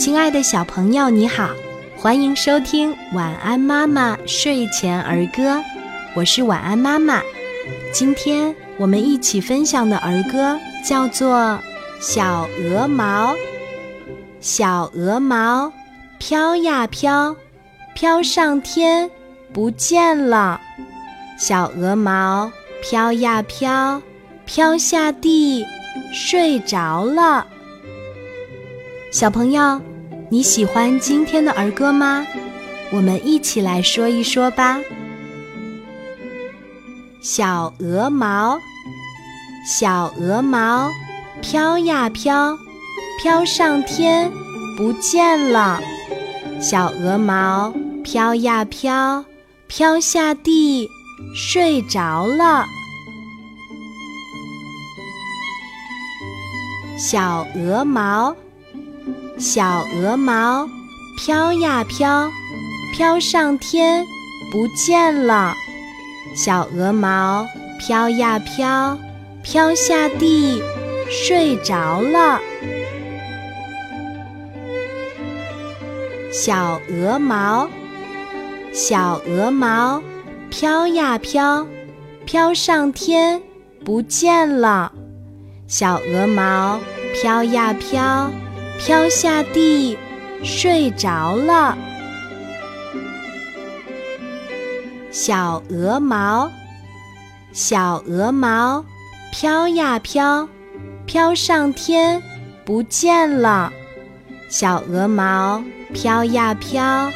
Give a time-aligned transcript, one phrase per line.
[0.00, 1.50] 亲爱的小朋友，你好，
[1.94, 5.56] 欢迎收听《晚安妈妈睡前儿歌》，
[6.14, 7.20] 我是晚安妈妈。
[7.92, 11.36] 今天我们一起分享的儿歌叫做
[12.00, 13.34] 《小鹅毛》。
[14.40, 15.70] 小鹅毛
[16.18, 17.36] 飘呀飘，
[17.94, 19.10] 飘上天
[19.52, 20.58] 不见了；
[21.38, 24.00] 小鹅毛飘呀飘，
[24.46, 25.62] 飘下地
[26.10, 27.46] 睡着了。
[29.12, 29.78] 小朋友，
[30.32, 32.24] 你喜欢今天的儿歌吗？
[32.92, 34.78] 我们一起来说一说吧。
[37.20, 38.56] 小鹅毛，
[39.66, 40.88] 小鹅毛，
[41.42, 42.56] 飘呀飘，
[43.20, 44.30] 飘上天
[44.76, 45.80] 不见了；
[46.60, 49.24] 小鹅毛飘呀飘，
[49.66, 50.88] 飘下地
[51.34, 52.64] 睡着了。
[56.96, 58.32] 小鹅毛。
[59.40, 60.68] 小鹅毛
[61.16, 62.30] 飘呀飘，
[62.92, 64.04] 飘上天
[64.52, 65.54] 不见了；
[66.36, 67.46] 小鹅毛
[67.78, 68.98] 飘呀飘，
[69.42, 70.62] 飘下地
[71.08, 72.38] 睡着了。
[76.30, 77.66] 小鹅毛，
[78.74, 80.02] 小鹅毛
[80.50, 81.66] 飘呀飘，
[82.26, 83.40] 飘上天
[83.86, 84.92] 不见了；
[85.66, 86.78] 小鹅毛
[87.14, 88.30] 飘呀飘。
[88.82, 89.98] 飘下地，
[90.42, 91.76] 睡着了。
[95.10, 96.50] 小鹅毛，
[97.52, 98.82] 小鹅毛，
[99.32, 100.48] 飘呀飘，
[101.04, 102.22] 飘上天
[102.64, 103.70] 不见了。
[104.48, 107.10] 小鹅毛飘呀飘，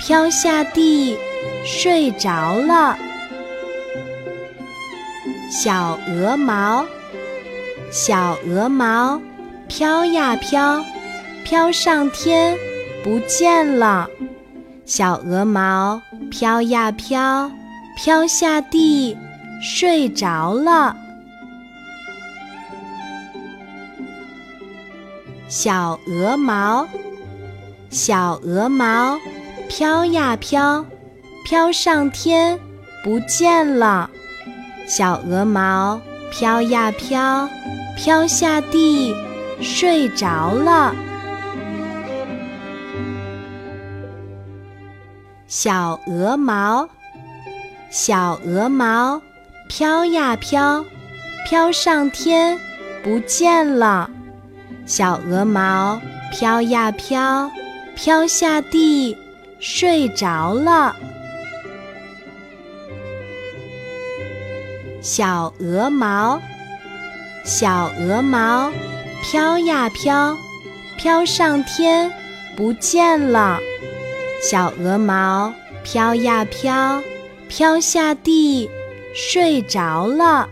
[0.00, 1.18] 飘下地，
[1.66, 2.96] 睡着了。
[5.50, 6.86] 小鹅毛，
[7.90, 9.20] 小鹅毛，
[9.68, 10.82] 飘呀飘。
[11.44, 12.56] 飘上天
[13.02, 14.08] 不见了，
[14.84, 17.50] 小鹅毛飘呀飘，
[17.96, 19.16] 飘下地
[19.62, 20.96] 睡着了。
[25.48, 26.86] 小鹅毛，
[27.90, 29.18] 小鹅毛
[29.68, 30.84] 飘呀飘，
[31.44, 32.58] 飘上天
[33.02, 34.08] 不见了，
[34.86, 37.48] 小鹅毛飘呀飘，
[37.96, 39.12] 飘下地
[39.60, 40.94] 睡着了。
[45.50, 46.88] 小鹅毛，
[47.90, 49.20] 小鹅毛，
[49.68, 50.84] 飘呀飘，
[51.44, 52.56] 飘上天
[53.02, 54.08] 不见了；
[54.86, 56.00] 小鹅毛
[56.30, 57.50] 飘呀飘，
[57.96, 59.18] 飘下地
[59.58, 60.94] 睡着了。
[65.02, 66.40] 小鹅毛，
[67.42, 68.70] 小鹅毛，
[69.20, 70.36] 飘呀飘，
[70.96, 72.08] 飘上天
[72.56, 73.58] 不见了。
[74.40, 75.52] 小鹅毛
[75.84, 77.02] 飘呀飘，
[77.46, 78.68] 飘下地，
[79.14, 80.48] 睡着了。